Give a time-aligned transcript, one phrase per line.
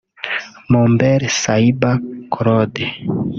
[0.71, 1.91] Mumbele Saiba
[2.33, 2.85] Claude